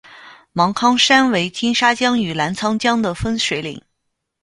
[0.51, 3.79] 芒康山为金沙江与澜沧江的分水岭。